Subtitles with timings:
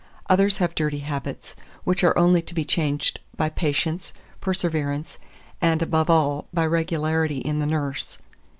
[0.31, 5.19] Others have dirty habits, which are only to be changed by patience, perseverance,
[5.61, 8.17] and, above all, by regularity in the nurse.